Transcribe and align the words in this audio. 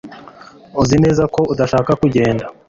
Uzi 0.81 0.95
neza 1.03 1.23
ko 1.33 1.41
udashaka 1.53 1.91
kugenda 2.01 2.43